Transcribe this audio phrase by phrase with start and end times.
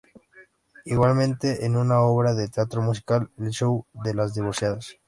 [0.85, 4.97] Igualmente en una obra de teatro musical "el show de las divorciadas".